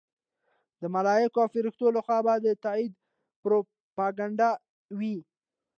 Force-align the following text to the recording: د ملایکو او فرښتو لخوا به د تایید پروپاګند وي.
د 0.81 0.83
ملایکو 0.95 1.37
او 1.43 1.51
فرښتو 1.53 1.87
لخوا 1.95 2.17
به 2.25 2.33
د 2.45 2.47
تایید 2.63 2.93
پروپاګند 3.43 4.39
وي. 4.97 5.17